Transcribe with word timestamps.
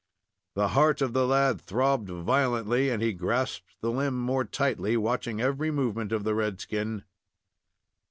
The 0.55 0.69
heart 0.69 1.03
of 1.03 1.13
the 1.13 1.27
lad 1.27 1.61
throbbed 1.61 2.09
violently, 2.09 2.89
and 2.89 3.03
he 3.03 3.13
grasped 3.13 3.75
the 3.81 3.91
limb 3.91 4.19
more 4.19 4.43
tightly, 4.43 4.97
watching 4.97 5.39
every 5.39 5.69
movement 5.69 6.11
of 6.11 6.23
the 6.23 6.33
red 6.33 6.59
skin. 6.59 7.03